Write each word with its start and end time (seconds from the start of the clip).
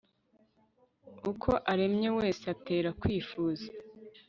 uko 1.31 1.51
aremye 1.71 2.09
wese 2.17 2.43
atera 2.53 2.89
kwifuza 3.01 3.67